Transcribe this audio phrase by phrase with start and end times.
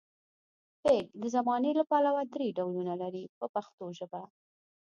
[0.83, 4.21] فعل د زمانې له پلوه درې ډولونه لري په پښتو ژبه.